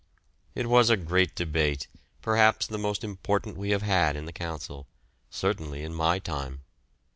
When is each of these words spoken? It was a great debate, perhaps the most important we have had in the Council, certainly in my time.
It 0.55 0.65
was 0.65 0.89
a 0.89 0.97
great 0.97 1.35
debate, 1.35 1.85
perhaps 2.23 2.65
the 2.65 2.79
most 2.79 3.03
important 3.03 3.55
we 3.55 3.69
have 3.69 3.83
had 3.83 4.15
in 4.15 4.25
the 4.25 4.33
Council, 4.33 4.87
certainly 5.29 5.83
in 5.83 5.93
my 5.93 6.17
time. 6.17 6.61